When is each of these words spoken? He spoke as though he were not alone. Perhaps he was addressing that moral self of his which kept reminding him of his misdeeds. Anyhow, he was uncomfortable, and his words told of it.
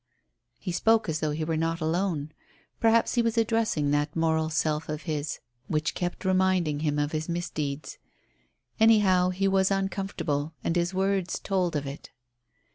He 0.57 0.71
spoke 0.71 1.07
as 1.07 1.19
though 1.19 1.29
he 1.29 1.43
were 1.45 1.55
not 1.55 1.79
alone. 1.79 2.31
Perhaps 2.79 3.13
he 3.13 3.21
was 3.21 3.37
addressing 3.37 3.91
that 3.91 4.15
moral 4.15 4.49
self 4.49 4.89
of 4.89 5.03
his 5.03 5.39
which 5.67 5.93
kept 5.93 6.25
reminding 6.25 6.79
him 6.79 6.97
of 6.97 7.11
his 7.11 7.29
misdeeds. 7.29 7.99
Anyhow, 8.79 9.29
he 9.29 9.47
was 9.47 9.69
uncomfortable, 9.69 10.53
and 10.63 10.75
his 10.75 10.91
words 10.91 11.37
told 11.37 11.75
of 11.75 11.85
it. 11.85 12.09